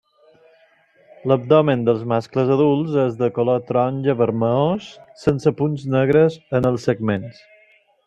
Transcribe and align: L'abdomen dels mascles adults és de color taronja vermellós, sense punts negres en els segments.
L'abdomen 1.31 1.83
dels 1.89 2.01
mascles 2.13 2.49
adults 2.57 2.97
és 3.03 3.13
de 3.21 3.29
color 3.37 3.61
taronja 3.69 4.19
vermellós, 4.25 4.91
sense 5.27 5.57
punts 5.63 5.89
negres 5.99 6.43
en 6.61 6.71
els 6.73 6.91
segments. 6.93 7.43